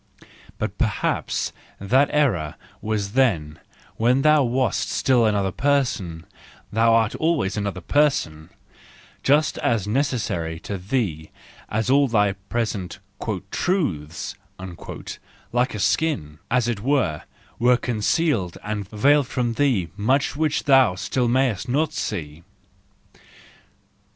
[0.57, 3.59] But perhaps that error was then,
[3.97, 11.29] when thou wast still another person—thou art always another person,—just as necessary to thee
[11.69, 14.33] as all thy present 11 truths,"
[15.51, 17.23] like a skin, as it SANCTUS JANUARIUS 24I were,
[17.71, 22.41] which concealed and veiled from thee much which thou still mayst not see.